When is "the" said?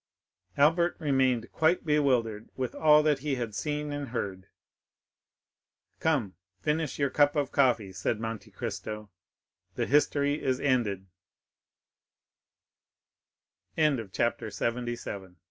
9.85-9.85